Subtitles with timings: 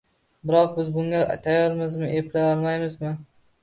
[0.51, 3.19] biroq biz bunga tayyormizmi, eplay olamizmi?